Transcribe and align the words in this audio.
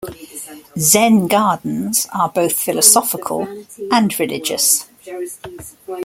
Zen 0.79 1.27
gardens 1.27 2.07
are 2.11 2.27
both 2.27 2.53
philosophical 2.59 3.47
and 3.91 4.19
religious. 4.19 4.87